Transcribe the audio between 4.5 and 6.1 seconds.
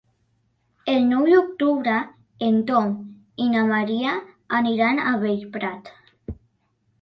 aniran a Bellprat.